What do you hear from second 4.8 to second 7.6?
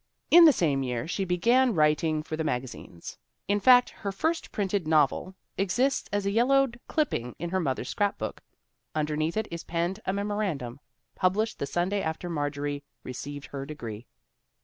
"novel" exists as a yellowed clipping in her